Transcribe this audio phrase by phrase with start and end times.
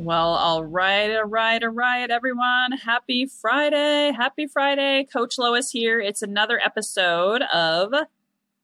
[0.00, 2.70] Well, all right, all right, all right, everyone.
[2.70, 4.12] Happy Friday.
[4.16, 5.08] Happy Friday.
[5.12, 6.00] Coach Lois here.
[6.00, 7.92] It's another episode of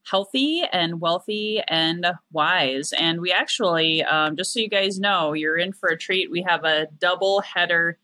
[0.08, 2.92] Healthy and Wealthy and Wise.
[2.92, 6.30] And we actually, um, just so you guys know, you're in for a treat.
[6.30, 7.98] We have a double header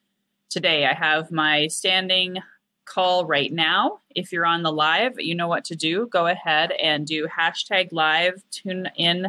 [0.48, 0.84] today.
[0.84, 2.38] I have my standing
[2.84, 4.00] call right now.
[4.12, 6.08] If you're on the live, you know what to do.
[6.08, 9.28] Go ahead and do hashtag live, tune in,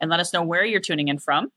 [0.00, 1.52] and let us know where you're tuning in from.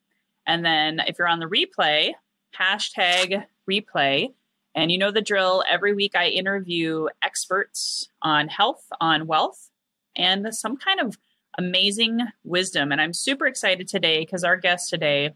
[0.47, 2.13] And then if you're on the replay,
[2.59, 4.33] hashtag replay.
[4.75, 5.63] And you know the drill.
[5.69, 9.69] Every week I interview experts on health, on wealth,
[10.17, 11.17] and some kind of
[11.57, 12.91] amazing wisdom.
[12.91, 15.33] And I'm super excited today because our guest today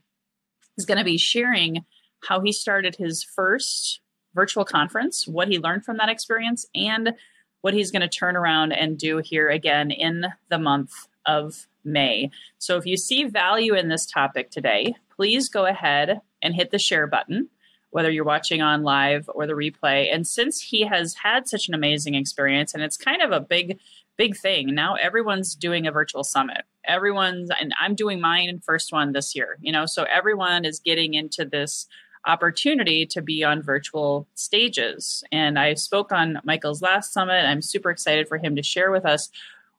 [0.78, 1.86] is going to be sharing
[2.22, 4.02] how he started his first
[4.36, 7.14] virtual conference, what he learned from that experience, and
[7.62, 10.92] what he's going to turn around and do here again in the month
[11.26, 12.32] of May.
[12.58, 16.80] So if you see value in this topic today, please go ahead and hit the
[16.80, 17.50] share button,
[17.92, 20.14] whether you're watching on live or the replay.
[20.14, 23.80] And since he has had such an amazing experience, and it's kind of a big,
[24.18, 26.64] big thing, now everyone's doing a virtual summit.
[26.86, 31.14] Everyone's, and I'm doing mine first one this year, you know, so everyone is getting
[31.14, 31.88] into this
[32.26, 35.24] opportunity to be on virtual stages.
[35.32, 37.46] And I spoke on Michael's last summit.
[37.46, 39.30] I'm super excited for him to share with us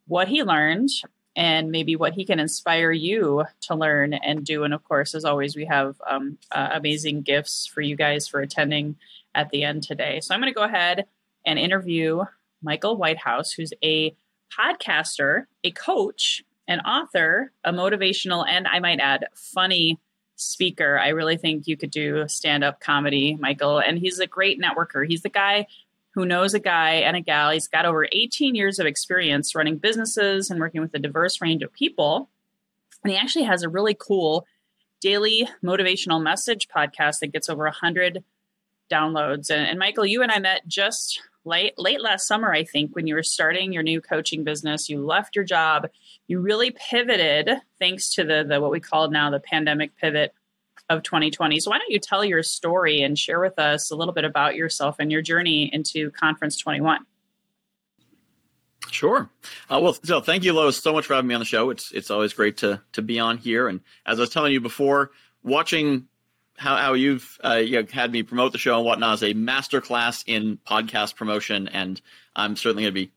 [0.06, 0.88] what he learned
[1.36, 4.64] and maybe what he can inspire you to learn and do.
[4.64, 8.40] And of course, as always, we have um, uh, amazing gifts for you guys for
[8.40, 8.96] attending
[9.34, 10.20] at the end today.
[10.20, 11.06] So I'm going to go ahead
[11.46, 12.24] and interview
[12.62, 14.14] Michael Whitehouse, who's a
[14.58, 19.98] podcaster, a coach, an author, a motivational, and I might add, funny
[20.36, 20.98] speaker.
[20.98, 23.78] I really think you could do stand up comedy, Michael.
[23.78, 25.06] And he's a great networker.
[25.06, 25.66] He's the guy
[26.14, 27.50] who knows a guy and a gal.
[27.50, 31.62] He's got over 18 years of experience running businesses and working with a diverse range
[31.62, 32.28] of people.
[33.04, 34.46] And he actually has a really cool
[35.00, 38.24] daily motivational message podcast that gets over 100
[38.90, 39.50] downloads.
[39.50, 43.06] And, and, Michael, you and I met just late late last summer, I think, when
[43.06, 44.88] you were starting your new coaching business.
[44.88, 45.88] You left your job.
[46.26, 50.34] You really pivoted thanks to the the what we call now the pandemic pivot
[50.90, 51.60] of 2020.
[51.60, 54.56] So why don't you tell your story and share with us a little bit about
[54.56, 57.06] yourself and your journey into Conference 21?
[58.90, 59.30] Sure.
[59.70, 61.70] Uh, well, so thank you, Lois, so much for having me on the show.
[61.70, 63.68] It's it's always great to to be on here.
[63.68, 65.12] And as I was telling you before,
[65.44, 66.08] watching
[66.56, 69.34] how, how you've uh, you know, had me promote the show and whatnot is a
[69.34, 72.00] masterclass in podcast promotion, and
[72.34, 73.12] I'm certainly going to be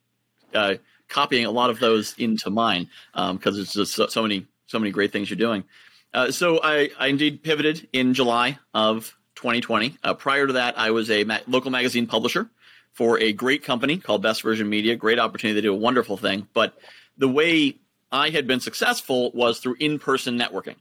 [0.53, 0.75] uh,
[1.07, 4.79] copying a lot of those into mine because um, it's just so, so many so
[4.79, 5.63] many great things you're doing.
[6.13, 9.97] Uh, so I, I indeed pivoted in July of 2020.
[10.03, 12.49] Uh, prior to that, I was a ma- local magazine publisher
[12.91, 14.95] for a great company called Best Version Media.
[14.95, 15.59] Great opportunity.
[15.59, 16.47] They do a wonderful thing.
[16.53, 16.77] But
[17.17, 17.77] the way
[18.11, 20.75] I had been successful was through in person networking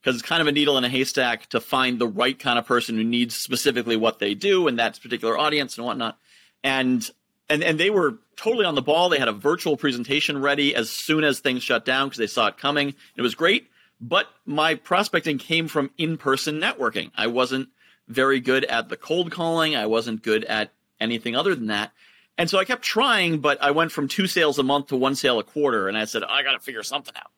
[0.00, 2.66] because it's kind of a needle in a haystack to find the right kind of
[2.66, 6.18] person who needs specifically what they do and that particular audience and whatnot.
[6.64, 7.08] And
[7.50, 9.10] and and they were totally on the ball.
[9.10, 12.46] They had a virtual presentation ready as soon as things shut down because they saw
[12.46, 12.94] it coming.
[13.16, 13.68] It was great.
[14.00, 17.10] But my prospecting came from in person networking.
[17.16, 17.68] I wasn't
[18.08, 21.92] very good at the cold calling, I wasn't good at anything other than that.
[22.38, 25.14] And so I kept trying, but I went from two sales a month to one
[25.14, 25.88] sale a quarter.
[25.88, 27.30] And I said, I got to figure something out.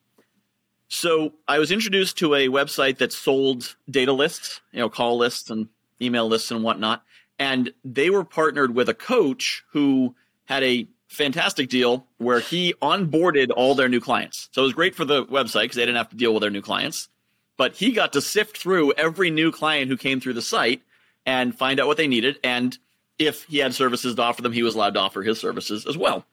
[0.89, 5.51] So I was introduced to a website that sold data lists, you know, call lists
[5.51, 5.69] and
[6.01, 7.03] email lists and whatnot.
[7.39, 10.15] And they were partnered with a coach who
[10.45, 14.49] had a fantastic deal where he onboarded all their new clients.
[14.53, 16.51] So it was great for the website because they didn't have to deal with their
[16.51, 17.09] new clients.
[17.57, 20.83] But he got to sift through every new client who came through the site
[21.27, 22.39] and find out what they needed.
[22.43, 22.77] And
[23.19, 25.97] if he had services to offer them, he was allowed to offer his services as
[25.97, 26.25] well.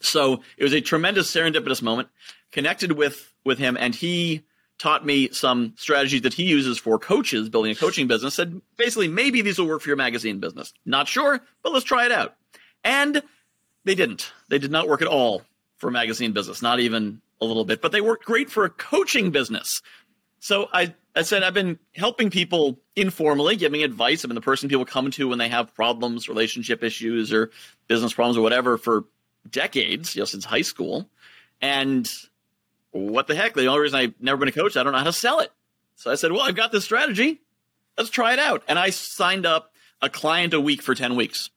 [0.00, 2.08] So it was a tremendous serendipitous moment.
[2.52, 4.42] Connected with with him, and he
[4.78, 8.34] taught me some strategies that he uses for coaches building a coaching business.
[8.34, 10.72] Said basically maybe these will work for your magazine business.
[10.84, 12.36] Not sure, but let's try it out.
[12.84, 13.22] And
[13.86, 14.32] they didn't.
[14.48, 15.42] They did not work at all
[15.76, 19.30] for magazine business, not even a little bit, but they worked great for a coaching
[19.30, 19.80] business.
[20.40, 24.24] So I, I said, I've been helping people informally, giving advice.
[24.24, 27.50] I've been the person people come to when they have problems, relationship issues, or
[27.86, 29.04] business problems, or whatever for
[29.48, 31.08] decades, you know, since high school.
[31.62, 32.10] And
[32.90, 33.54] what the heck?
[33.54, 35.52] The only reason I've never been a coach, I don't know how to sell it.
[35.94, 37.40] So I said, well, I've got this strategy.
[37.96, 38.64] Let's try it out.
[38.66, 39.72] And I signed up
[40.02, 41.50] a client a week for 10 weeks.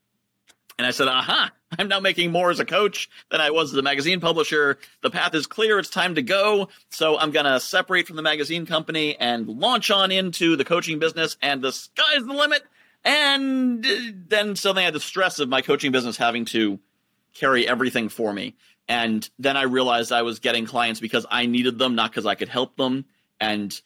[0.80, 3.76] And I said, aha, I'm now making more as a coach than I was as
[3.76, 4.78] a magazine publisher.
[5.02, 5.78] The path is clear.
[5.78, 6.70] It's time to go.
[6.88, 10.98] So I'm going to separate from the magazine company and launch on into the coaching
[10.98, 11.36] business.
[11.42, 12.62] And the sky's the limit.
[13.04, 13.90] And uh,
[14.26, 16.78] then suddenly I had the stress of my coaching business having to
[17.34, 18.56] carry everything for me.
[18.88, 22.36] And then I realized I was getting clients because I needed them, not because I
[22.36, 23.04] could help them.
[23.38, 23.78] And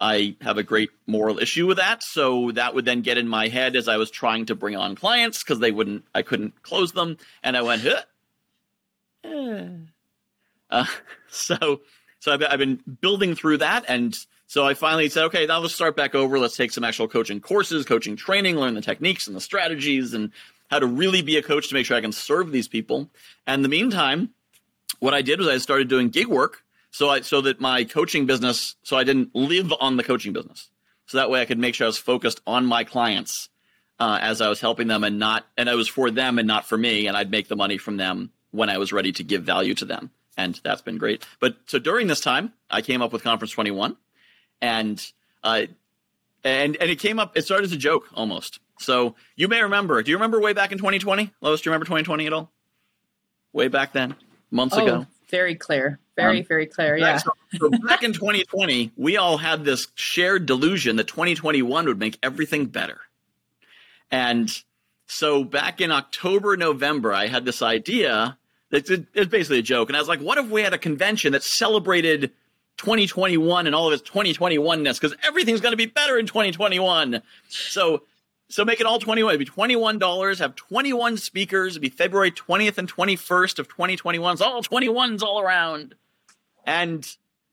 [0.00, 2.02] I have a great moral issue with that.
[2.02, 4.94] So that would then get in my head as I was trying to bring on
[4.94, 7.18] clients because they wouldn't, I couldn't close them.
[7.42, 8.02] And I went, huh.
[10.70, 10.84] Uh,
[11.30, 11.80] so,
[12.20, 13.86] so I've, I've been building through that.
[13.88, 14.14] And
[14.46, 16.38] so I finally said, okay, now let's start back over.
[16.38, 20.30] Let's take some actual coaching courses, coaching training, learn the techniques and the strategies and
[20.70, 23.08] how to really be a coach to make sure I can serve these people.
[23.46, 24.30] And in the meantime,
[25.00, 28.26] what I did was I started doing gig work so I so that my coaching
[28.26, 30.70] business so I didn't live on the coaching business.
[31.06, 33.48] So that way I could make sure I was focused on my clients
[33.98, 36.66] uh, as I was helping them and not and I was for them and not
[36.66, 39.42] for me and I'd make the money from them when I was ready to give
[39.42, 40.10] value to them.
[40.36, 41.26] And that's been great.
[41.40, 43.96] But so during this time, I came up with Conference 21
[44.60, 45.04] and
[45.42, 45.62] uh,
[46.44, 48.60] and and it came up it started as a joke almost.
[48.78, 51.32] So you may remember, do you remember way back in 2020?
[51.40, 52.52] Lois, do you remember 2020 at all?
[53.52, 54.14] Way back then,
[54.50, 55.06] months oh, ago.
[55.30, 55.98] Very clear.
[56.18, 56.96] Very, um, very clear.
[56.96, 57.18] Yeah.
[57.18, 62.18] So, so back in 2020, we all had this shared delusion that 2021 would make
[62.22, 62.98] everything better.
[64.10, 64.50] And
[65.06, 68.36] so back in October, November, I had this idea
[68.70, 69.88] that it's basically a joke.
[69.88, 72.32] And I was like, what if we had a convention that celebrated
[72.78, 75.00] 2021 and all of its 2021ness?
[75.00, 77.22] Because everything's going to be better in 2021.
[77.48, 78.02] So
[78.50, 79.34] so make it all 21.
[79.34, 81.74] It'd be $21, have 21 speakers.
[81.74, 84.32] It'd be February 20th and 21st of 2021.
[84.32, 85.94] It's all 21s all around.
[86.68, 87.04] And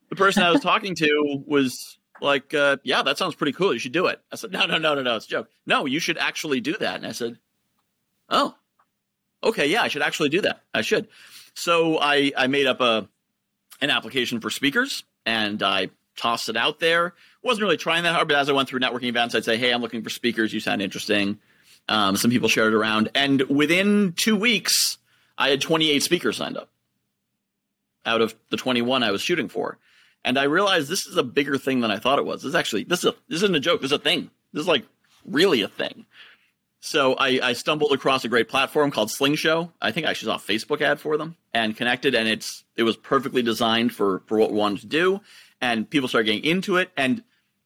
[0.10, 3.74] the person I was talking to was like, uh, yeah, that sounds pretty cool.
[3.74, 4.22] You should do it.
[4.32, 5.16] I said, no, no, no, no, no.
[5.16, 5.50] It's a joke.
[5.66, 6.98] No, you should actually do that.
[6.98, 7.40] And I said,
[8.30, 8.56] oh,
[9.44, 9.68] okay.
[9.68, 10.62] Yeah, I should actually do that.
[10.74, 11.08] I should.
[11.54, 13.08] So I, I made up a,
[13.82, 17.14] an application for speakers and I tossed it out there
[17.46, 19.72] wasn't really trying that hard, but as I went through networking events, I'd say, "Hey,
[19.72, 20.52] I'm looking for speakers.
[20.52, 21.40] You sound interesting."
[21.88, 24.98] Um, some people shared it around, and within two weeks,
[25.38, 26.70] I had 28 speakers signed up
[28.06, 29.78] out of the 21 I was shooting for,
[30.24, 32.42] and I realized this is a bigger thing than I thought it was.
[32.42, 33.82] This is actually this is a, this isn't a joke.
[33.82, 34.30] This is a thing.
[34.54, 34.86] This is like
[35.26, 36.06] really a thing.
[36.80, 39.72] So I, I stumbled across a great platform called Slingshow.
[39.82, 42.84] I think I actually saw a Facebook ad for them and connected, and it's it
[42.84, 45.22] was perfectly designed for for what we wanted to do.
[45.62, 47.24] And people started getting into it, and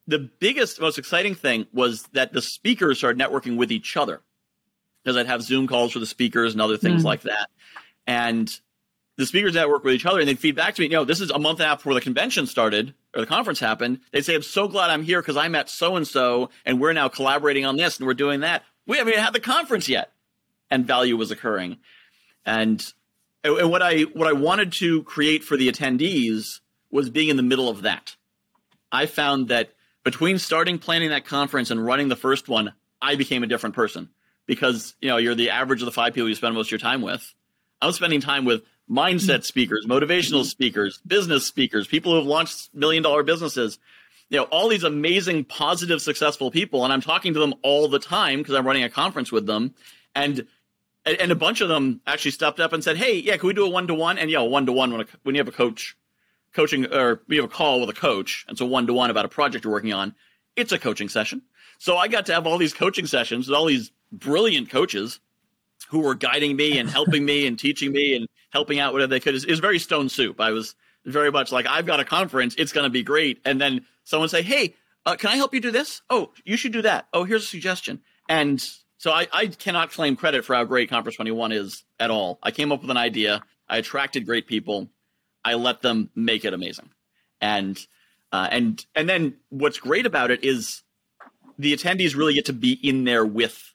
[0.09, 4.21] the biggest, most exciting thing was that the speakers started networking with each other
[5.03, 7.05] because I'd have Zoom calls for the speakers and other things mm.
[7.05, 7.49] like that.
[8.07, 8.51] And
[9.19, 11.19] the speakers network with each other and they'd feed back to me, you know, this
[11.19, 13.99] is a month and a half before the convention started or the conference happened.
[14.13, 16.93] They'd say, I'm so glad I'm here because I met so and so and we're
[16.93, 18.63] now collaborating on this and we're doing that.
[18.87, 20.13] We haven't even had the conference yet.
[20.71, 21.79] And value was occurring.
[22.45, 22.81] And,
[23.43, 27.43] and what I what I wanted to create for the attendees was being in the
[27.43, 28.15] middle of that.
[28.89, 29.73] I found that
[30.05, 34.09] between starting planning that conference and running the first one, I became a different person
[34.45, 36.79] because you know you're the average of the five people you spend most of your
[36.79, 37.33] time with.
[37.81, 42.73] I was spending time with mindset speakers, motivational speakers, business speakers, people who have launched
[42.73, 43.79] million dollar businesses.
[44.29, 47.97] You know, all these amazing, positive, successful people, and I'm talking to them all the
[47.97, 49.73] time because I'm running a conference with them,
[50.13, 50.45] and
[51.05, 53.65] and a bunch of them actually stepped up and said, "Hey, yeah, can we do
[53.65, 54.91] a one to one?" And yeah, one to one
[55.23, 55.97] when you have a coach
[56.53, 59.25] coaching or we have a call with a coach and so one to one about
[59.25, 60.15] a project you're working on
[60.55, 61.41] it's a coaching session
[61.77, 65.19] so i got to have all these coaching sessions with all these brilliant coaches
[65.89, 69.19] who were guiding me and helping me and teaching me and helping out whatever they
[69.19, 69.35] could.
[69.35, 70.39] It was very stone soup.
[70.39, 70.75] I was
[71.05, 72.55] very much like i've got a conference.
[72.57, 73.39] It's going to be great.
[73.45, 74.75] And then someone say hey
[75.05, 76.01] uh, can i help you do this?
[76.09, 77.07] Oh you should do that.
[77.13, 78.01] Oh here's a suggestion.
[78.27, 78.63] And
[78.97, 82.37] so I, I cannot claim credit for how great conference 21 is at all.
[82.43, 83.41] I came up with an idea.
[83.67, 84.89] I attracted great people.
[85.43, 86.89] I let them make it amazing.
[87.39, 87.79] And
[88.31, 90.83] uh, and and then what's great about it is
[91.57, 93.73] the attendees really get to be in there with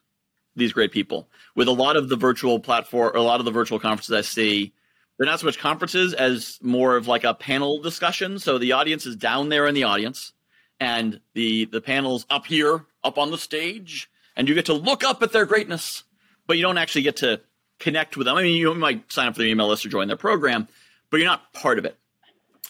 [0.57, 1.29] these great people.
[1.55, 4.21] With a lot of the virtual platform, or a lot of the virtual conferences I
[4.23, 4.73] see,
[5.19, 8.39] they're not so much conferences as more of like a panel discussion.
[8.39, 10.33] So the audience is down there in the audience,
[10.81, 15.05] and the the panel's up here, up on the stage, and you get to look
[15.05, 16.05] up at their greatness,
[16.47, 17.41] but you don't actually get to
[17.79, 18.37] connect with them.
[18.37, 20.69] I mean, you might sign up for their email list or join their program,
[21.11, 21.97] but you're not part of it.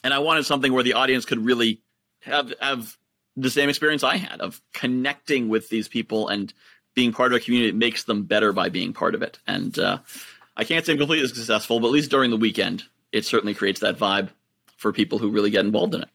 [0.02, 1.80] And I wanted something where the audience could really
[2.20, 2.96] have have
[3.36, 6.52] the same experience I had of connecting with these people and
[6.94, 9.38] being part of a community that makes them better by being part of it.
[9.46, 9.98] And uh,
[10.56, 13.80] I can't say I'm completely successful, but at least during the weekend, it certainly creates
[13.80, 14.30] that vibe
[14.76, 16.08] for people who really get involved in it.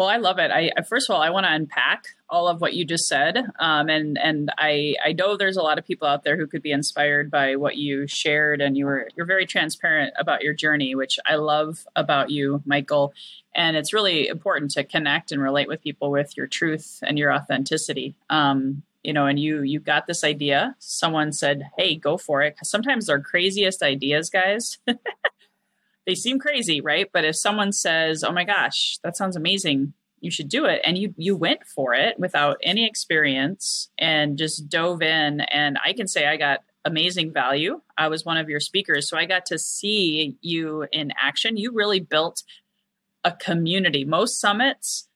[0.00, 0.50] Well, I love it.
[0.50, 3.90] I first of all, I want to unpack all of what you just said, um,
[3.90, 6.72] and and I I know there's a lot of people out there who could be
[6.72, 11.18] inspired by what you shared, and you were you're very transparent about your journey, which
[11.26, 13.12] I love about you, Michael.
[13.54, 17.30] And it's really important to connect and relate with people with your truth and your
[17.30, 18.14] authenticity.
[18.30, 20.76] Um, you know, and you you got this idea.
[20.78, 24.78] Someone said, "Hey, go for it." Sometimes our craziest ideas, guys.
[26.06, 27.08] they seem crazy, right?
[27.12, 30.98] But if someone says, "Oh my gosh, that sounds amazing," you should do it, and
[30.98, 36.06] you you went for it without any experience and just dove in, and I can
[36.08, 37.80] say I got amazing value.
[37.98, 41.56] I was one of your speakers, so I got to see you in action.
[41.56, 42.42] You really built
[43.24, 44.04] a community.
[44.04, 45.08] Most summits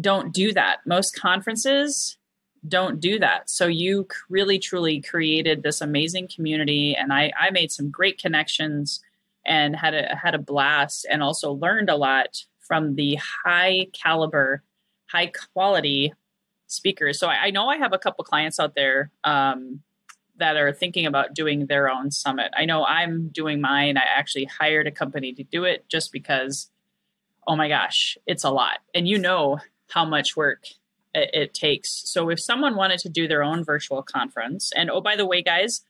[0.00, 0.78] don't do that.
[0.86, 2.16] Most conferences
[2.66, 3.50] don't do that.
[3.50, 9.00] So you really truly created this amazing community and I I made some great connections
[9.44, 14.62] and had a had a blast and also learned a lot from the high caliber,
[15.06, 16.12] high quality
[16.66, 17.18] speakers.
[17.18, 19.80] So I, I know I have a couple clients out there um,
[20.36, 22.52] that are thinking about doing their own summit.
[22.56, 23.96] I know I'm doing mine.
[23.96, 26.70] I actually hired a company to do it just because,
[27.46, 28.78] oh my gosh, it's a lot.
[28.94, 29.58] And you know
[29.90, 30.64] how much work
[31.14, 31.90] it, it takes.
[31.90, 35.42] So if someone wanted to do their own virtual conference, and oh, by the way,
[35.42, 35.84] guys,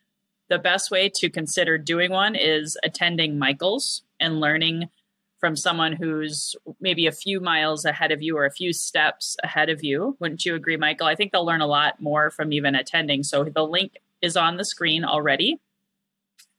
[0.53, 4.91] the best way to consider doing one is attending Michael's and learning
[5.39, 9.71] from someone who's maybe a few miles ahead of you or a few steps ahead
[9.71, 10.15] of you.
[10.21, 11.07] Wouldn't you agree, Michael?
[11.07, 13.23] I think they'll learn a lot more from even attending.
[13.23, 15.59] So the link is on the screen already.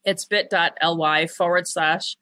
[0.04, 2.18] It's bit.ly forward slash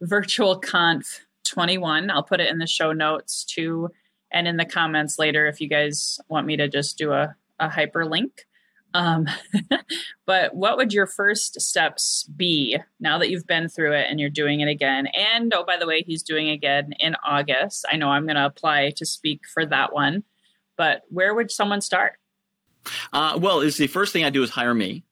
[0.00, 2.08] virtual conf 21.
[2.08, 3.90] I'll put it in the show notes too
[4.30, 7.68] and in the comments later if you guys want me to just do a, a
[7.68, 8.30] hyperlink.
[8.94, 9.26] Um,
[10.26, 14.30] but what would your first steps be now that you've been through it and you're
[14.30, 15.06] doing it again?
[15.08, 17.84] And oh, by the way, he's doing again in August.
[17.90, 20.24] I know I'm going to apply to speak for that one,
[20.76, 22.14] but where would someone start?
[23.12, 25.04] Uh, well, is the first thing I do is hire me,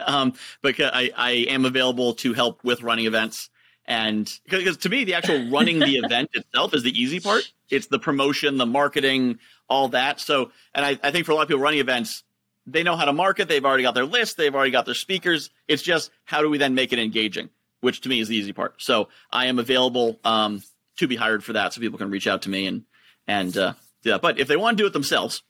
[0.00, 0.32] um,
[0.62, 3.50] because I, I am available to help with running events.
[3.86, 7.52] And because to me, the actual running the event itself is the easy part.
[7.70, 10.20] It's the promotion, the marketing, all that.
[10.20, 12.22] So, and I, I think for a lot of people running events,
[12.66, 13.48] they know how to market.
[13.48, 14.36] They've already got their list.
[14.36, 15.50] They've already got their speakers.
[15.68, 17.50] It's just how do we then make it engaging,
[17.80, 18.80] which to me is the easy part.
[18.82, 20.62] So I am available um,
[20.98, 22.84] to be hired for that, so people can reach out to me and
[23.26, 24.22] and uh, do that.
[24.22, 25.42] But if they want to do it themselves,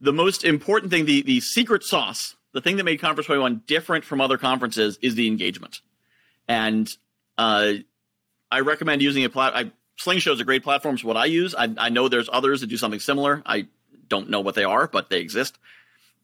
[0.00, 4.04] the most important thing, the the secret sauce, the thing that made Conference 21 different
[4.04, 5.80] from other conferences, is the engagement.
[6.48, 6.90] And
[7.38, 7.74] uh,
[8.50, 9.72] I recommend using a plat.
[9.98, 10.94] Slingshot is a great platform.
[10.94, 11.54] It's what I use.
[11.54, 13.42] I, I know there's others that do something similar.
[13.46, 13.66] I
[14.08, 15.58] don't know what they are, but they exist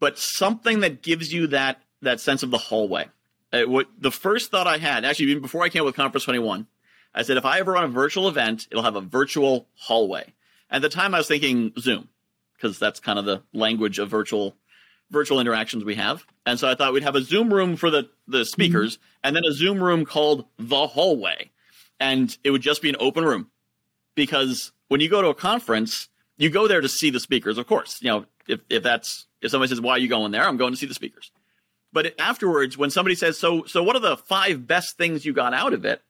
[0.02, 3.06] but something that gives you that that sense of the hallway.
[3.52, 6.24] Uh, what the first thought I had, actually, even before I came up with Conference
[6.24, 6.66] 21,
[7.14, 10.34] I said if I ever run a virtual event, it'll have a virtual hallway.
[10.68, 12.08] At the time, I was thinking Zoom
[12.56, 14.56] because that's kind of the language of virtual
[15.12, 16.26] virtual interactions we have.
[16.46, 19.04] And so I thought we'd have a Zoom room for the the speakers, mm-hmm.
[19.22, 21.52] and then a Zoom room called the hallway,
[22.00, 23.52] and it would just be an open room
[24.16, 27.66] because when you go to a conference, you go there to see the speakers, of
[27.66, 28.00] course.
[28.02, 30.72] You know, if if that's if somebody says, "Why are you going there?" I'm going
[30.72, 31.30] to see the speakers.
[31.92, 35.54] But afterwards, when somebody says, "So, so what are the five best things you got
[35.54, 36.02] out of it?"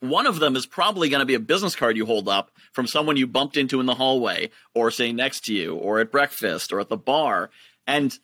[0.00, 2.86] One of them is probably going to be a business card you hold up from
[2.86, 6.72] someone you bumped into in the hallway, or sitting next to you, or at breakfast,
[6.72, 7.50] or at the bar.
[7.86, 8.18] And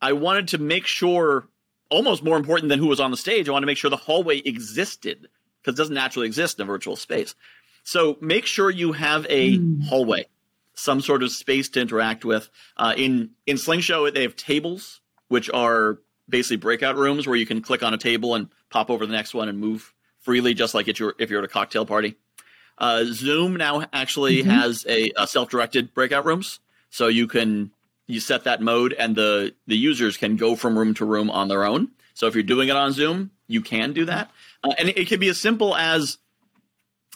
[0.00, 1.48] I wanted to make sure,
[1.90, 3.96] almost more important than who was on the stage, I wanted to make sure the
[3.96, 5.28] hallway existed
[5.60, 7.34] because it doesn't naturally exist in a virtual space.
[7.82, 9.82] So make sure you have a mm.
[9.88, 10.26] hallway
[10.80, 12.48] some sort of space to interact with.
[12.76, 17.60] Uh, in in Slingshot, they have tables, which are basically breakout rooms where you can
[17.60, 20.88] click on a table and pop over the next one and move freely, just like
[20.88, 22.16] if you're if you're at a cocktail party.
[22.78, 24.50] Uh, Zoom now actually mm-hmm.
[24.50, 27.70] has a, a self-directed breakout rooms, so you can
[28.06, 31.48] you set that mode and the the users can go from room to room on
[31.48, 31.88] their own.
[32.14, 34.30] So if you're doing it on Zoom, you can do that,
[34.64, 36.16] uh, and it, it can be as simple as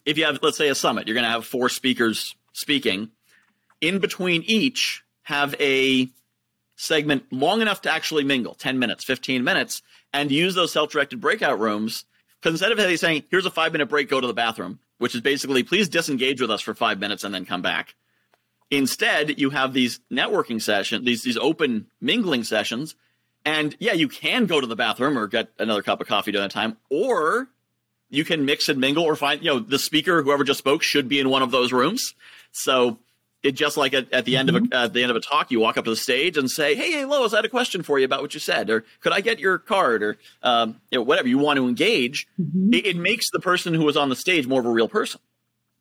[0.04, 3.11] if you have let's say a summit, you're going to have four speakers speaking
[3.86, 6.08] in between each have a
[6.76, 11.58] segment long enough to actually mingle 10 minutes 15 minutes and use those self-directed breakout
[11.60, 12.04] rooms
[12.40, 15.20] because instead of saying here's a five minute break go to the bathroom which is
[15.20, 17.94] basically please disengage with us for five minutes and then come back
[18.70, 22.96] instead you have these networking sessions these, these open mingling sessions
[23.44, 26.44] And yeah, you can go to the bathroom or get another cup of coffee during
[26.44, 27.48] that time, or
[28.08, 31.08] you can mix and mingle or find, you know, the speaker, whoever just spoke, should
[31.08, 32.14] be in one of those rooms.
[32.52, 32.98] So
[33.44, 34.64] it just like at, at the end mm-hmm.
[34.64, 36.50] of a, at the end of a talk, you walk up to the stage and
[36.50, 38.84] say, "Hey, hey, Lois, I had a question for you about what you said, or
[39.00, 42.72] could I get your card, or um, you know, whatever you want to engage." Mm-hmm.
[42.72, 45.20] It, it makes the person who was on the stage more of a real person,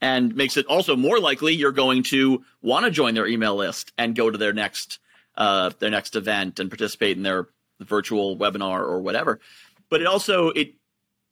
[0.02, 3.94] and makes it also more likely you're going to want to join their email list
[3.98, 5.00] and go to their next
[5.38, 7.48] uh, their next event and participate in their
[7.80, 9.40] virtual webinar or whatever.
[9.90, 10.74] But it also it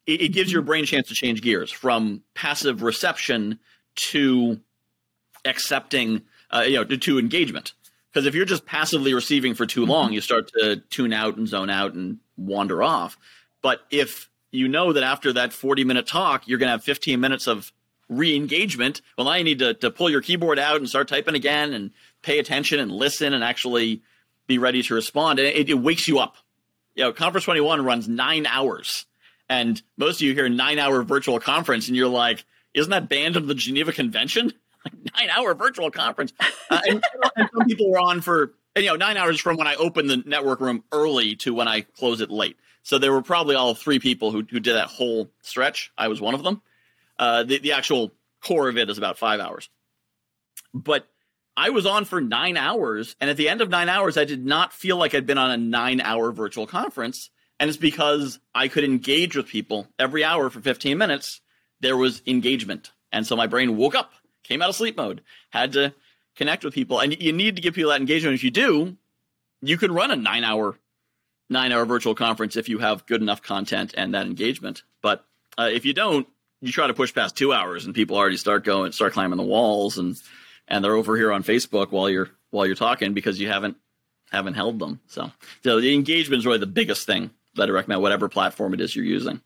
[0.06, 3.58] it, it gives your brain a chance to change gears from passive reception
[3.94, 4.58] to
[5.44, 7.72] accepting, uh, you know, to, to engagement.
[8.12, 10.14] Because if you're just passively receiving for too long, mm-hmm.
[10.14, 13.16] you start to tune out and zone out and wander off.
[13.62, 17.18] But if you know that after that 40 minute talk, you're going to have 15
[17.18, 17.72] minutes of
[18.08, 21.34] re engagement, well, now you need to, to pull your keyboard out and start typing
[21.34, 24.02] again and pay attention and listen and actually
[24.46, 25.38] be ready to respond.
[25.38, 26.36] And it, it wakes you up.
[26.94, 29.06] You know, Conference 21 runs nine hours.
[29.48, 32.44] And most of you hear nine hour virtual conference and you're like,
[32.74, 34.52] isn't that banned under the Geneva Convention?
[35.16, 36.32] Nine hour virtual conference.
[36.70, 37.04] Uh, and,
[37.36, 40.22] and, some people were on for, you know, nine hours from when I opened the
[40.26, 42.56] network room early to when I close it late.
[42.82, 45.92] So there were probably all three people who, who did that whole stretch.
[45.96, 46.62] I was one of them.
[47.18, 48.12] Uh, the, the actual
[48.42, 49.68] core of it is about five hours.
[50.74, 51.06] But
[51.56, 53.14] I was on for nine hours.
[53.20, 55.50] And at the end of nine hours, I did not feel like I'd been on
[55.50, 57.30] a nine hour virtual conference.
[57.60, 61.40] And it's because I could engage with people every hour for 15 minutes.
[61.80, 62.92] There was engagement.
[63.12, 64.12] And so my brain woke up
[64.42, 65.94] came out of sleep mode, had to
[66.36, 67.00] connect with people.
[67.00, 68.34] And you need to give people that engagement.
[68.34, 68.96] If you do,
[69.60, 70.78] you can run a nine hour,
[71.48, 74.82] nine hour virtual conference if you have good enough content and that engagement.
[75.02, 75.24] But
[75.58, 76.26] uh, if you don't,
[76.60, 79.42] you try to push past two hours and people already start going, start climbing the
[79.42, 80.16] walls and,
[80.68, 83.76] and they're over here on Facebook while you're, while you're talking because you haven't,
[84.30, 85.00] haven't held them.
[85.08, 85.30] So,
[85.62, 88.94] so the engagement is really the biggest thing that I recommend, whatever platform it is
[88.96, 89.40] you're using.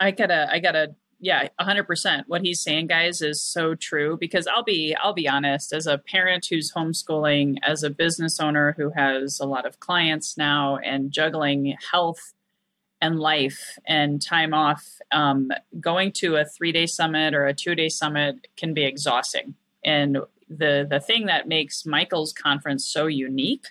[0.00, 4.64] I gotta, I gotta yeah 100% what he's saying guys is so true because i'll
[4.64, 9.40] be i'll be honest as a parent who's homeschooling as a business owner who has
[9.40, 12.34] a lot of clients now and juggling health
[13.04, 17.74] and life and time off um, going to a three day summit or a two
[17.74, 19.54] day summit can be exhausting.
[19.84, 23.68] And the the thing that makes michael's conference so unique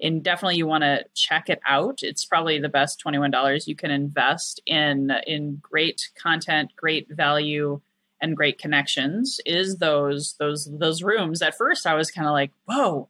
[0.00, 2.00] and definitely you want to check it out.
[2.02, 7.80] It's probably the best $21 you can invest in in great content, great value
[8.20, 11.42] and great connections is those those those rooms.
[11.42, 13.08] At first I was kind of like, "Whoa,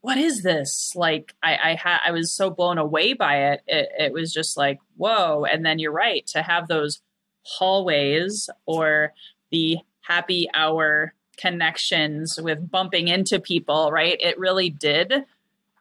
[0.00, 3.62] what is this?" Like I I had I was so blown away by it.
[3.66, 3.88] it.
[3.98, 7.00] It was just like, "Whoa." And then you're right to have those
[7.44, 9.14] hallways or
[9.50, 14.18] the happy hour connections with bumping into people, right?
[14.20, 15.24] It really did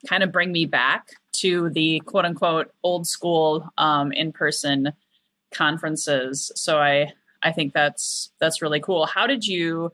[0.07, 4.93] kind of bring me back to the quote unquote old school um, in person
[5.51, 6.51] conferences.
[6.55, 9.05] So I I think that's that's really cool.
[9.05, 9.91] How did you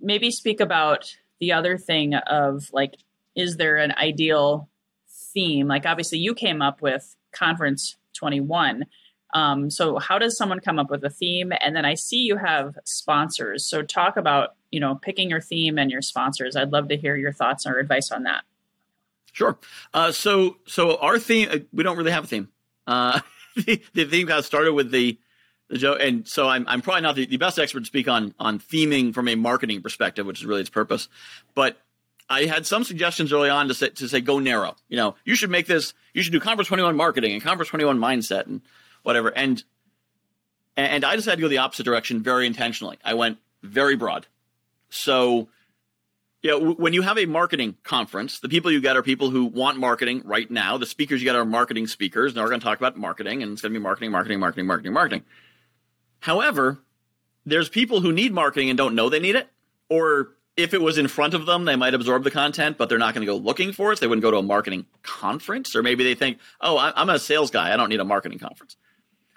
[0.00, 2.94] maybe speak about the other thing of like
[3.34, 4.68] is there an ideal
[5.32, 5.66] theme?
[5.66, 8.84] Like obviously you came up with conference 21.
[9.34, 11.52] Um, so how does someone come up with a theme?
[11.60, 13.68] And then I see you have sponsors.
[13.68, 16.56] So talk about you know picking your theme and your sponsors.
[16.56, 18.44] I'd love to hear your thoughts or advice on that.
[19.34, 19.58] Sure.
[19.92, 22.48] Uh, so so our theme uh, we don't really have a theme.
[22.86, 23.20] Uh,
[23.56, 25.18] the, the, theme got started with the
[25.68, 28.32] the joke, and so I'm I'm probably not the, the best expert to speak on
[28.38, 31.08] on theming from a marketing perspective, which is really its purpose.
[31.56, 31.76] But
[32.30, 34.76] I had some suggestions early on to say to say go narrow.
[34.88, 35.94] You know, you should make this.
[36.12, 38.62] You should do Conference 21 marketing and Conference 21 mindset and
[39.02, 39.30] whatever.
[39.30, 39.64] And
[40.76, 42.98] and I decided to go the opposite direction very intentionally.
[43.04, 44.28] I went very broad.
[44.90, 45.48] So
[46.50, 49.78] know, when you have a marketing conference, the people you get are people who want
[49.78, 50.76] marketing right now.
[50.76, 53.52] The speakers you get are marketing speakers, and we're going to talk about marketing, and
[53.52, 55.22] it's going to be marketing, marketing, marketing, marketing, marketing.
[56.20, 56.78] However,
[57.46, 59.48] there's people who need marketing and don't know they need it,
[59.88, 62.98] or if it was in front of them, they might absorb the content, but they're
[62.98, 64.00] not going to go looking for it.
[64.00, 67.50] They wouldn't go to a marketing conference, or maybe they think, "Oh, I'm a sales
[67.50, 67.72] guy.
[67.72, 68.76] I don't need a marketing conference."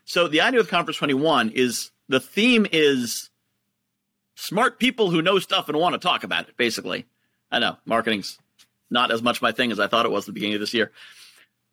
[0.06, 3.30] So the idea with Conference 21 is the theme is
[4.38, 7.06] smart people who know stuff and want to talk about it, basically.
[7.52, 8.38] I know marketing's
[8.90, 10.74] not as much my thing as I thought it was at the beginning of this
[10.74, 10.92] year.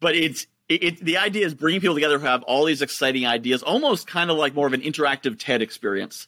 [0.00, 3.27] But it's it, it, the idea is bringing people together who have all these exciting
[3.27, 6.27] ideas, almost kind of like more of an interactive TED experience.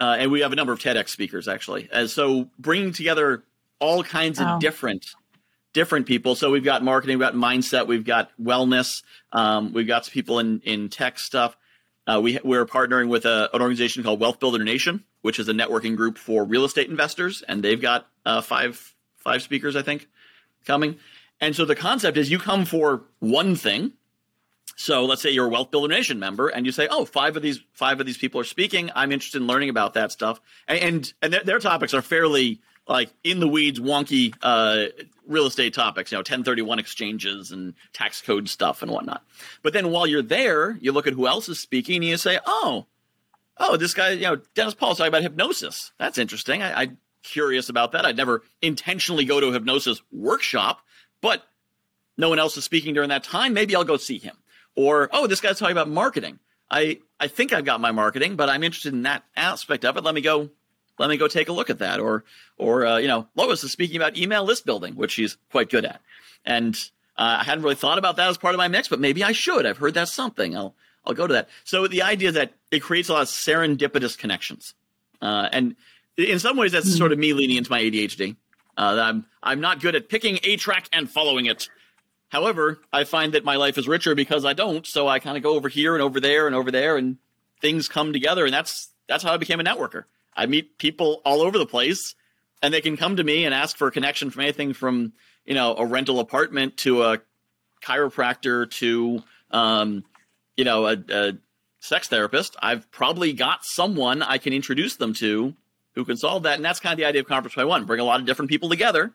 [0.00, 1.88] Uh, and we have a number of TEDx speakers actually.
[1.92, 3.44] And so bringing together
[3.78, 4.54] all kinds wow.
[4.54, 5.06] of different
[5.74, 6.34] different people.
[6.34, 9.02] So we've got marketing, we've got mindset, we've got wellness,
[9.32, 11.56] um, we've got some people in in tech stuff.
[12.06, 15.52] Uh, we we're partnering with a, an organization called Wealth Builder Nation, which is a
[15.52, 20.08] networking group for real estate investors, and they've got uh, five five speakers, I think,
[20.64, 20.96] coming.
[21.40, 23.92] And so the concept is you come for one thing.
[24.76, 27.42] So let's say you're a Wealth Builder Nation member, and you say, "Oh, five of
[27.42, 28.90] these five of these people are speaking.
[28.94, 32.60] I'm interested in learning about that stuff." And and, and their, their topics are fairly
[32.88, 34.86] like in the weeds, wonky uh,
[35.26, 39.22] real estate topics, you know, 1031 exchanges and tax code stuff and whatnot.
[39.62, 42.38] But then while you're there, you look at who else is speaking and you say,
[42.46, 42.86] oh,
[43.58, 45.92] oh, this guy, you know, Dennis Paul's talking about hypnosis.
[45.98, 46.62] That's interesting.
[46.62, 48.04] I, I'm curious about that.
[48.04, 50.80] I'd never intentionally go to a hypnosis workshop,
[51.20, 51.44] but
[52.16, 53.52] no one else is speaking during that time.
[53.54, 54.36] Maybe I'll go see him.
[54.76, 56.38] Or, oh, this guy's talking about marketing.
[56.70, 60.04] I, I think I've got my marketing, but I'm interested in that aspect of it.
[60.04, 60.50] Let me go
[60.98, 62.00] let me go take a look at that.
[62.00, 62.24] Or,
[62.56, 65.84] or uh, you know, Lois is speaking about email list building, which she's quite good
[65.84, 66.00] at.
[66.44, 66.74] And
[67.16, 69.32] uh, I hadn't really thought about that as part of my mix, but maybe I
[69.32, 69.66] should.
[69.66, 70.56] I've heard that's something.
[70.56, 70.74] I'll
[71.08, 71.48] I'll go to that.
[71.64, 74.74] So the idea that it creates a lot of serendipitous connections,
[75.22, 75.74] uh, and
[76.16, 76.98] in some ways that's mm-hmm.
[76.98, 78.36] sort of me leaning into my ADHD.
[78.76, 81.68] Uh, I'm I'm not good at picking a track and following it.
[82.28, 84.86] However, I find that my life is richer because I don't.
[84.86, 87.16] So I kind of go over here and over there and over there, and
[87.60, 90.04] things come together, and that's that's how I became a networker.
[90.36, 92.14] I meet people all over the place,
[92.62, 95.14] and they can come to me and ask for a connection from anything from
[95.46, 97.18] you know a rental apartment to a
[97.82, 100.04] chiropractor to um,
[100.58, 101.32] you know a, a
[101.80, 102.56] sex therapist.
[102.60, 105.54] I've probably got someone I can introduce them to
[105.94, 107.86] who can solve that, and that's kind of the idea of Conference 21.
[107.86, 109.14] Bring a lot of different people together,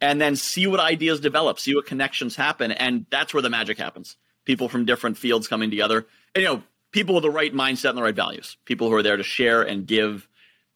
[0.00, 3.76] and then see what ideas develop, see what connections happen, and that's where the magic
[3.76, 4.16] happens.
[4.46, 6.62] People from different fields coming together, and you know
[6.92, 8.56] people with the right mindset and the right values.
[8.64, 10.28] People who are there to share and give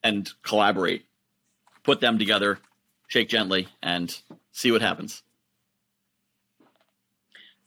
[0.03, 1.07] and collaborate.
[1.85, 2.59] Put them together,
[3.09, 4.17] shake gently, and
[4.51, 5.23] see what happens.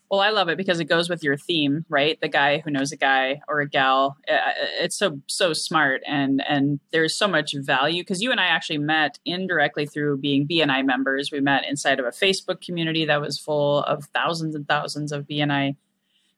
[0.09, 2.19] Well, I love it because it goes with your theme, right?
[2.21, 4.17] The guy who knows a guy or a gal.
[4.27, 8.77] It's so so smart, and and there's so much value because you and I actually
[8.77, 11.31] met indirectly through being BNI members.
[11.31, 15.25] We met inside of a Facebook community that was full of thousands and thousands of
[15.25, 15.75] BNI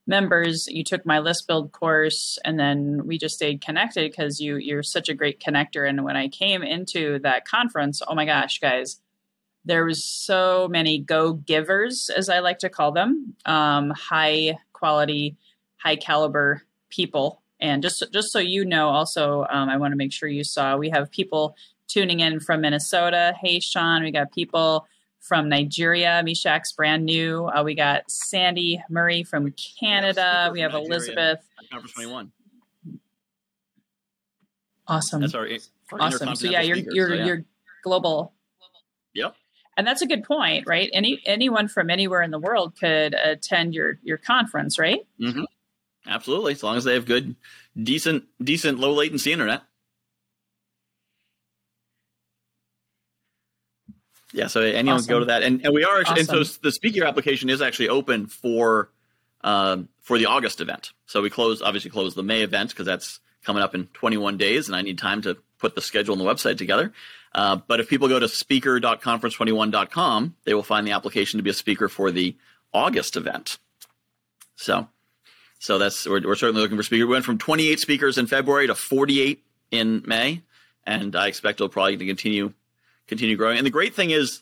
[0.07, 4.55] members you took my list build course and then we just stayed connected because you
[4.55, 8.59] you're such a great connector and when i came into that conference oh my gosh
[8.59, 9.01] guys
[9.67, 15.35] there was so many go givers as i like to call them um, high quality
[15.77, 20.11] high caliber people and just just so you know also um, i want to make
[20.11, 21.55] sure you saw we have people
[21.87, 24.87] tuning in from minnesota hey sean we got people
[25.27, 26.21] from Nigeria.
[26.23, 27.47] Meshach's brand new.
[27.47, 30.49] Uh, we got Sandy Murray from Canada.
[30.53, 30.87] we have Nigeria.
[30.87, 31.39] Elizabeth.
[31.69, 32.31] Conference 21.
[34.87, 35.21] Awesome.
[35.21, 35.47] That's our,
[35.91, 36.35] our awesome.
[36.35, 37.25] So yeah, you're you're so, yeah.
[37.25, 37.45] you're
[37.83, 38.33] global.
[39.77, 40.89] And that's a good point, right?
[40.91, 45.01] Any anyone from anywhere in the world could attend your your conference, right?
[45.21, 45.43] Mm-hmm.
[46.07, 47.35] Absolutely, as long as they have good,
[47.81, 49.61] decent, decent low latency internet.
[54.33, 55.07] Yeah, so anyone awesome.
[55.07, 56.17] can go to that, and, and we are awesome.
[56.17, 58.89] and so the speaker application is actually open for
[59.41, 60.91] um, for the August event.
[61.05, 64.67] So we close obviously close the May event because that's coming up in 21 days,
[64.67, 66.93] and I need time to put the schedule and the website together.
[67.37, 71.53] Uh, but if people go to speaker.conference21.com, they will find the application to be a
[71.53, 72.35] speaker for the
[72.73, 73.59] August event.
[74.55, 74.87] So,
[75.59, 77.05] so that's we're, we're certainly looking for speakers.
[77.05, 80.41] We went from 28 speakers in February to 48 in May,
[80.83, 82.53] and I expect it'll probably continue
[83.07, 83.57] continue growing.
[83.57, 84.41] And the great thing is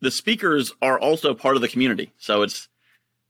[0.00, 2.12] the speakers are also part of the community.
[2.18, 2.68] So it's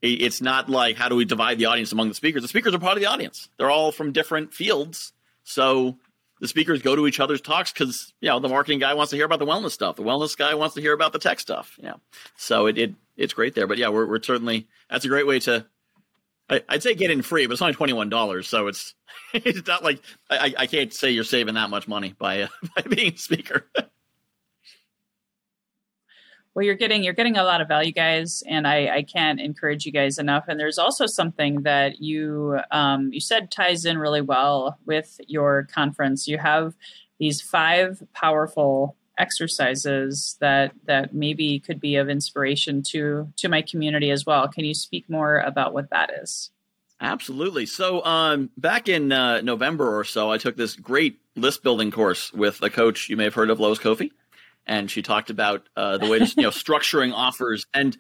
[0.01, 2.41] it's not like how do we divide the audience among the speakers?
[2.41, 3.51] The speakers are part of the audience.
[3.59, 5.13] They're all from different fields.
[5.45, 5.99] So
[6.43, 9.17] the speakers go to each other's talks because you know the marketing guy wants to
[9.17, 9.95] hear about the wellness stuff.
[9.95, 11.79] The wellness guy wants to hear about the tech stuff.
[11.81, 11.95] Yeah.
[12.37, 13.69] So it, it it's great there.
[13.69, 15.65] But yeah, we're we're certainly that's a great way to
[16.51, 18.95] I, would say get in free, but it's only twenty one dollars, so it's
[19.33, 22.83] it's not like I, I can't say you're saving that much money by uh, by
[22.83, 23.71] being a speaker.
[26.55, 29.85] well you're getting you're getting a lot of value guys and i i can't encourage
[29.87, 30.45] you guys enough.
[30.49, 35.69] And there's also something that you um, you said ties in really well with your
[35.73, 36.27] conference.
[36.27, 36.75] You have
[37.19, 44.11] these five powerful exercises that that maybe could be of inspiration to to my community
[44.11, 44.49] as well.
[44.49, 46.51] Can you speak more about what that is?
[47.01, 47.67] Absolutely.
[47.67, 52.33] So um, back in uh, november or so i took this great list building course
[52.33, 54.11] with a coach you may have heard of lois kofi
[54.67, 57.67] and she talked about uh, the way to you know structuring offers.
[57.75, 57.97] And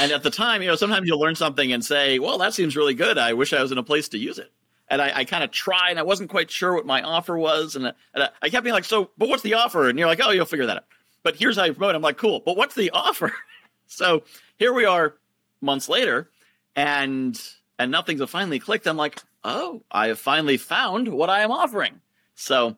[0.00, 2.76] and at the time you know sometimes you'll learn something and say well that seems
[2.76, 3.18] really good.
[3.18, 4.52] I wish i was in a place to use it.
[4.88, 7.76] And i, I kind of tried and i wasn't quite sure what my offer was
[7.76, 9.88] and, and I, kept being like so but what's the offer?
[9.88, 10.84] And you're like oh you'll figure that out.
[11.22, 11.96] But here's how you promote it.
[11.96, 13.32] i'm like cool but what's the offer?
[13.86, 14.22] So
[14.56, 15.14] here we are
[15.60, 16.30] months later
[16.74, 17.40] and
[17.78, 18.86] and nothing's finally clicked.
[18.86, 22.00] I'm like oh i have finally found what i am offering.
[22.34, 22.76] So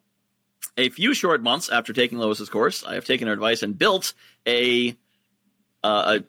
[0.76, 4.14] a few short months after taking Lois's course, I have taken her advice and built
[4.46, 4.96] a
[5.82, 6.20] uh,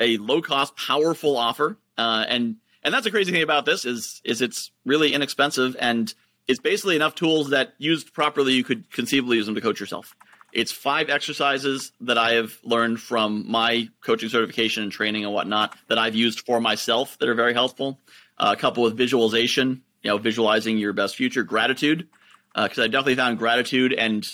[0.00, 1.76] a, a low cost, powerful offer.
[1.98, 6.14] Uh, and and that's the crazy thing about this is is it's really inexpensive and
[6.48, 10.16] it's basically enough tools that used properly you could conceivably use them to coach yourself.
[10.52, 15.76] It's five exercises that I have learned from my coaching certification and training and whatnot
[15.88, 17.98] that I've used for myself that are very helpful.
[18.36, 22.08] Uh, a couple with visualization, you know, visualizing your best future, gratitude,
[22.54, 24.28] because uh, I definitely found gratitude and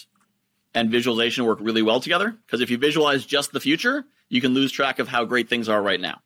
[0.75, 2.37] and visualization work really well together.
[2.47, 5.69] Because if you visualize just the future, you can lose track of how great things
[5.69, 6.21] are right now.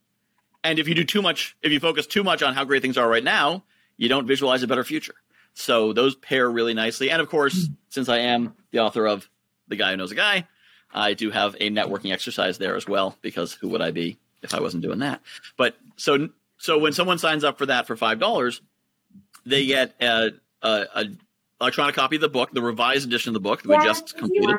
[0.64, 2.98] And if you do too much, if you focus too much on how great things
[2.98, 3.64] are right now,
[3.96, 5.14] you don't visualize a better future.
[5.54, 7.10] So those pair really nicely.
[7.10, 9.28] And of course, since I am the author of
[9.68, 10.46] The Guy Who Knows a Guy,
[10.92, 14.54] I do have a networking exercise there as well, because who would I be if
[14.54, 15.20] I wasn't doing that?
[15.56, 16.28] But so
[16.58, 18.60] so when someone signs up for that for five dollars,
[19.44, 21.04] they get a, a, a
[21.62, 24.16] electronic copy of the book, the revised edition of the book that yeah, we just
[24.16, 24.56] completed.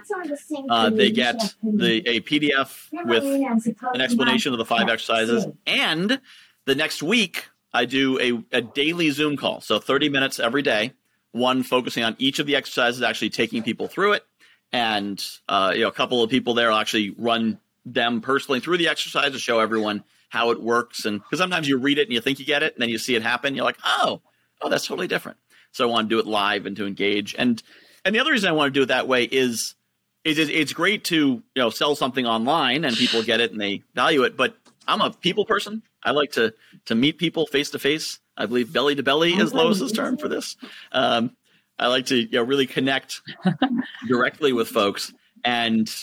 [0.70, 6.20] Uh, they get the a PDF with an explanation of the five exercises, and
[6.66, 10.94] the next week I do a, a daily Zoom call, so 30 minutes every day,
[11.32, 14.26] one focusing on each of the exercises, actually taking people through it,
[14.72, 18.78] and uh, you know a couple of people there will actually run them personally through
[18.78, 22.14] the exercise to show everyone how it works, and because sometimes you read it and
[22.14, 24.22] you think you get it, and then you see it happen, you're like, oh,
[24.62, 25.38] oh, that's totally different.
[25.74, 27.36] So I want to do it live and to engage.
[27.38, 27.62] And
[28.06, 29.76] and the other reason I want to do it that way is
[30.24, 33.84] is it's great to you know sell something online and people get it and they
[33.94, 34.38] value it.
[34.38, 34.56] But
[34.88, 35.84] I'm a people person.
[36.04, 36.54] I like to
[36.86, 38.20] to meet people face to face.
[38.38, 40.56] I believe belly to belly is Lois's term for this.
[40.92, 41.36] Um,
[41.78, 43.22] I like to you know really connect
[44.08, 45.94] directly with folks and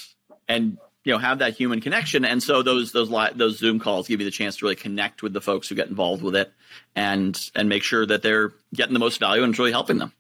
[0.49, 2.25] and you know have that human connection.
[2.25, 5.23] And so those those li- those zoom calls give you the chance to really connect
[5.23, 6.53] with the folks who get involved with it
[6.95, 10.13] and and make sure that they're getting the most value and really helping them.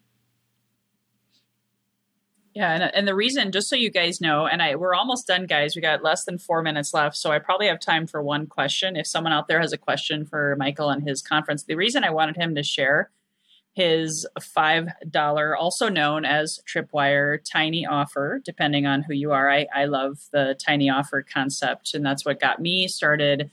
[2.55, 5.47] Yeah and, and the reason just so you guys know and i we're almost done
[5.47, 5.77] guys.
[5.77, 8.97] We got less than four minutes left so i probably have time for one question.
[8.97, 12.11] If someone out there has a question for michael and his conference the reason i
[12.11, 13.11] wanted him to share
[13.73, 19.51] his $5, also known as Tripwire Tiny Offer, depending on who you are.
[19.51, 23.51] I, I love the tiny offer concept, and that's what got me started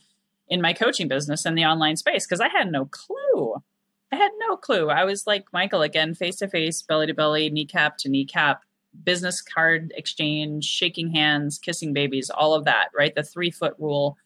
[0.48, 3.62] in my coaching business in the online space because I had no clue.
[4.10, 4.88] I had no clue.
[4.88, 8.62] I was like Michael again, face to face, belly to belly, kneecap to kneecap,
[9.04, 13.14] business card exchange, shaking hands, kissing babies, all of that, right?
[13.14, 14.16] The three foot rule,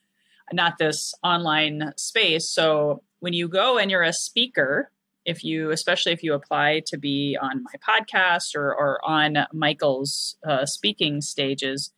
[0.52, 2.48] not this online space.
[2.48, 4.90] So when you go and you're a speaker,
[5.24, 10.36] if you especially if you apply to be on my podcast or, or on michael's
[10.46, 11.92] uh, speaking stages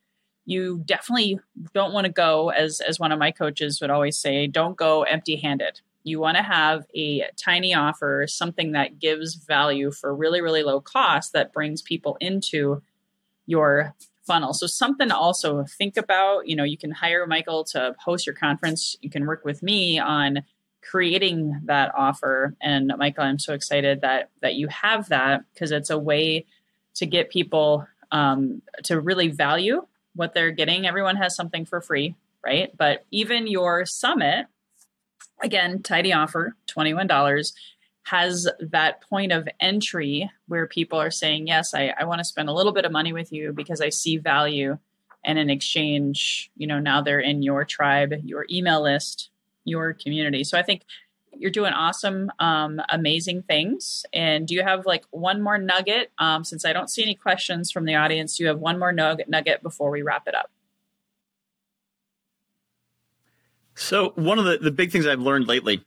[0.47, 1.41] you definitely
[1.73, 5.03] don't want to go as as one of my coaches would always say don't go
[5.03, 10.41] empty handed you want to have a tiny offer something that gives value for really
[10.41, 12.83] really low cost that brings people into
[13.47, 13.95] your
[14.27, 14.55] funnel.
[14.55, 18.35] So something to also think about you know you can hire michael to host your
[18.35, 18.97] conference.
[19.01, 20.43] You can work with me on
[20.89, 22.55] creating that offer.
[22.61, 26.47] And Michael, I'm so excited that that you have that because it's a way
[26.95, 30.87] to get people um, to really value what they're getting.
[30.87, 32.75] Everyone has something for free, right?
[32.77, 34.47] But even your summit,
[35.43, 37.53] again, tiny offer, $21,
[38.05, 42.49] has that point of entry where people are saying, Yes, I, I want to spend
[42.49, 44.79] a little bit of money with you because I see value.
[45.25, 49.31] And in exchange, you know, now they're in your tribe, your email list,
[49.65, 50.45] your community.
[50.45, 50.83] So I think
[51.37, 54.07] you're doing awesome, um, amazing things.
[54.13, 56.13] And do you have like one more nugget?
[56.19, 58.93] Um, since I don't see any questions from the audience, do you have one more
[58.93, 60.51] nugget, nugget before we wrap it up?
[63.75, 65.85] So one of the, the big things I've learned lately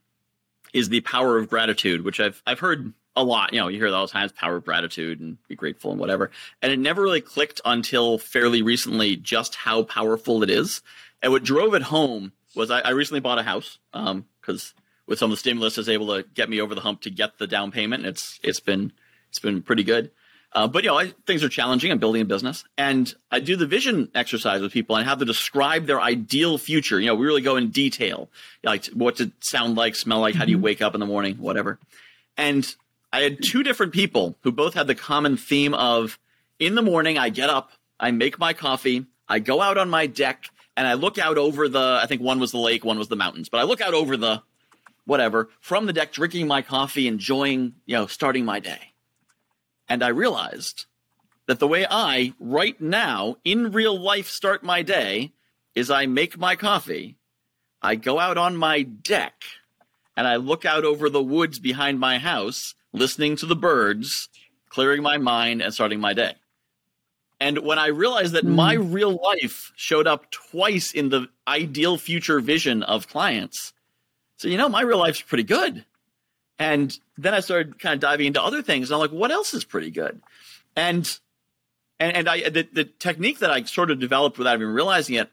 [0.74, 3.54] is the power of gratitude, which I've I've heard a lot.
[3.54, 6.00] You know, you hear that all the times, power of gratitude and be grateful and
[6.00, 6.30] whatever.
[6.62, 10.82] And it never really clicked until fairly recently just how powerful it is.
[11.22, 15.20] And what drove it home was I, I recently bought a house because um, with
[15.20, 17.38] some of the stimulus, I was able to get me over the hump to get
[17.38, 18.04] the down payment.
[18.04, 18.92] And it's it's been
[19.30, 20.12] it's been pretty good.
[20.54, 21.92] Uh, but you know, I, things are challenging.
[21.92, 25.28] I'm building a business, and I do the vision exercise with people and have them
[25.28, 27.00] describe their ideal future.
[27.00, 28.30] You know, we really go in detail,
[28.64, 30.64] like what's it sound like, smell like, how do you mm-hmm.
[30.64, 31.80] wake up in the morning, whatever.
[32.38, 32.76] And
[33.12, 36.18] I had two different people who both had the common theme of
[36.60, 40.08] in the morning, I get up, I make my coffee, I go out on my
[40.08, 43.08] deck, and I look out over the, I think one was the lake, one was
[43.08, 44.44] the mountains, but I look out over the
[45.06, 48.94] whatever from the deck, drinking my coffee, enjoying, you know, starting my day.
[49.90, 50.86] And I realized
[51.48, 55.34] that the way I, right now, in real life, start my day
[55.74, 57.18] is I make my coffee,
[57.82, 59.44] I go out on my deck,
[60.16, 64.30] and I look out over the woods behind my house, listening to the birds,
[64.70, 66.36] clearing my mind, and starting my day.
[67.40, 68.56] And when I realized that mm.
[68.56, 73.74] my real life showed up twice in the ideal future vision of clients,
[74.38, 75.86] so you know, my real life's pretty good.
[76.60, 78.90] And then I started kind of diving into other things.
[78.90, 80.22] And I'm like, what else is pretty good?
[80.76, 81.20] And
[82.00, 85.30] and, and I the, the technique that I sort of developed without even realizing it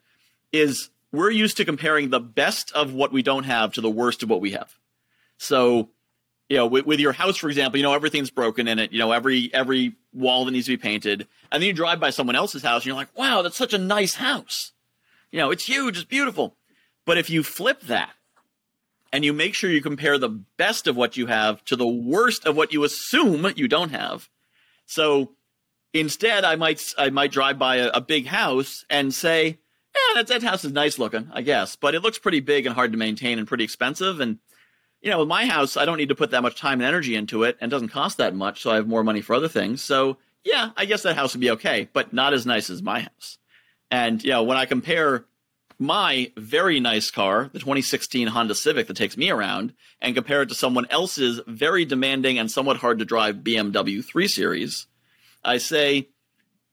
[0.52, 4.22] is we're used to comparing the best of what we don't have to the worst
[4.22, 4.76] of what we have.
[5.36, 5.90] So,
[6.48, 8.92] you know, with, with your house, for example, you know everything's broken in it.
[8.92, 12.10] You know every every wall that needs to be painted, and then you drive by
[12.10, 14.72] someone else's house, and you're like, "Wow, that's such a nice house."
[15.30, 16.56] You know, it's huge, it's beautiful.
[17.04, 18.12] But if you flip that
[19.12, 22.46] and you make sure you compare the best of what you have to the worst
[22.46, 24.28] of what you assume you don't have.
[24.86, 25.32] So
[25.92, 29.58] instead, I might I might drive by a, a big house and say,
[29.94, 32.74] "Yeah, that that house is nice looking, I guess, but it looks pretty big and
[32.74, 34.38] hard to maintain and pretty expensive." And
[35.04, 37.14] you know, with my house, I don't need to put that much time and energy
[37.14, 39.48] into it, and it doesn't cost that much, so I have more money for other
[39.48, 39.82] things.
[39.82, 43.00] So yeah, I guess that house would be okay, but not as nice as my
[43.00, 43.38] house.
[43.90, 45.26] And you know, when I compare
[45.78, 50.48] my very nice car, the 2016 Honda Civic that takes me around, and compare it
[50.48, 54.86] to someone else's very demanding and somewhat hard to drive BMW 3 Series,
[55.44, 56.08] I say,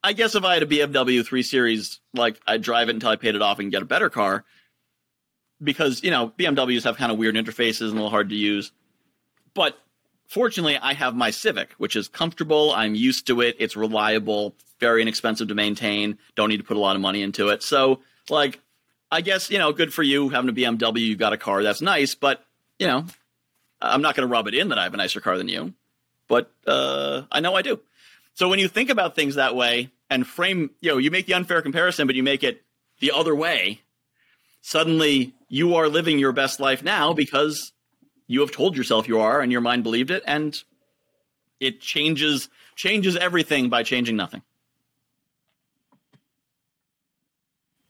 [0.02, 3.18] I guess if I had a BMW 3 Series, like I'd drive it until I
[3.18, 4.46] paid it off and get a better car.
[5.64, 8.72] Because, you know, BMWs have kind of weird interfaces and a little hard to use.
[9.54, 9.78] But
[10.28, 12.72] fortunately, I have my Civic, which is comfortable.
[12.72, 13.56] I'm used to it.
[13.60, 16.18] It's reliable, very inexpensive to maintain.
[16.36, 17.62] Don't need to put a lot of money into it.
[17.64, 18.60] So, like,
[19.12, 21.00] I guess, you know, good for you having a BMW.
[21.00, 21.64] You've got a car.
[21.64, 22.16] That's nice.
[22.16, 22.44] But,
[22.80, 23.06] you know,
[23.82, 25.74] I'm not going to rub it in that I have a nicer car than you.
[26.28, 27.80] But uh, I know I do.
[28.34, 31.34] So when you think about things that way and frame, you know, you make the
[31.34, 32.64] unfair comparison, but you make it
[33.00, 33.82] the other way,
[34.62, 37.74] suddenly you are living your best life now because
[38.28, 40.64] you have told yourself you are and your mind believed it and
[41.60, 44.42] it changes changes everything by changing nothing.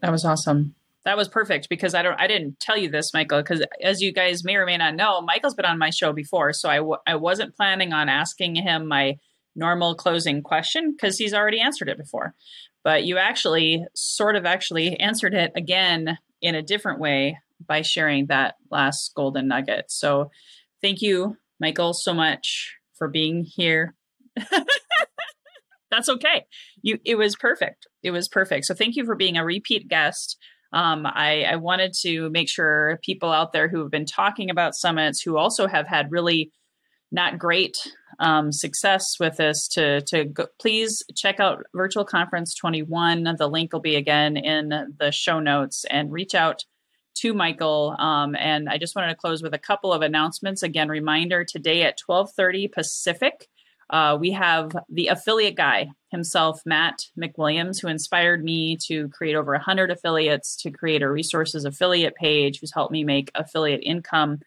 [0.01, 0.73] That was awesome.
[1.05, 4.11] That was perfect because I don't I didn't tell you this Michael because as you
[4.11, 6.97] guys may or may not know Michael's been on my show before so I w-
[7.07, 9.17] I wasn't planning on asking him my
[9.55, 12.35] normal closing question because he's already answered it before
[12.83, 18.27] but you actually sort of actually answered it again in a different way by sharing
[18.27, 19.85] that last golden nugget.
[19.89, 20.31] So
[20.81, 23.95] thank you Michael so much for being here.
[25.91, 26.45] That's okay.
[26.81, 27.87] You it was perfect.
[28.01, 28.65] It was perfect.
[28.65, 30.37] So thank you for being a repeat guest.
[30.73, 34.73] Um, I, I wanted to make sure people out there who have been talking about
[34.73, 36.49] summits who also have had really
[37.11, 37.77] not great
[38.19, 43.73] um, success with this to to go, please check out virtual conference 21 the link
[43.73, 45.85] will be again in the show notes.
[45.89, 46.65] And reach out
[47.15, 47.95] to michael.
[47.99, 50.63] Um, and i just wanted to close with a couple of announcements.
[50.63, 53.47] Again reminder today at 12.30 pacific
[53.91, 59.51] uh, we have the affiliate guy himself, Matt McWilliams, who inspired me to create over
[59.51, 64.39] 100 affiliates to create a resources affiliate page, who's helped me make affiliate income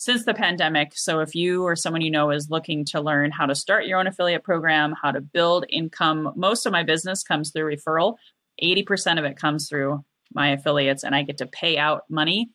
[0.00, 0.92] since the pandemic.
[0.96, 4.00] So if you or someone you know is looking to learn how to start your
[4.00, 8.16] own affiliate program, how to build income, most of my business comes through referral.
[8.62, 12.48] 80% of it comes through my affiliates, and I get to pay out money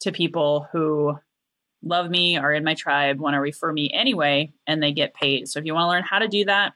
[0.00, 1.16] to people who
[1.82, 5.48] love me, are in my tribe, want to refer me anyway, and they get paid.
[5.48, 6.74] So if you want to learn how to do that,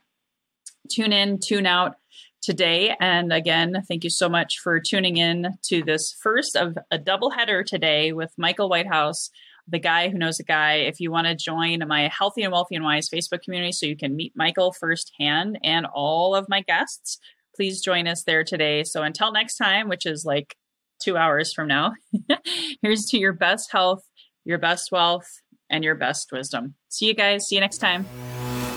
[0.89, 1.97] tune in, tune out
[2.41, 2.95] today.
[2.99, 7.29] And again, thank you so much for tuning in to this first of a double
[7.29, 9.29] header today with Michael Whitehouse,
[9.67, 10.75] the guy who knows a guy.
[10.75, 13.97] If you want to join my Healthy and Wealthy and Wise Facebook community so you
[13.97, 17.17] can meet Michael firsthand and all of my guests,
[17.55, 18.83] please join us there today.
[18.83, 20.55] So until next time, which is like
[21.01, 21.93] two hours from now,
[22.81, 24.03] here's to your best health
[24.45, 26.75] your best wealth, and your best wisdom.
[26.89, 27.47] See you guys.
[27.47, 28.05] See you next time.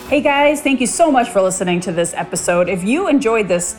[0.08, 2.70] Hey guys, thank you so much for listening to this episode.
[2.70, 3.78] If you enjoyed this,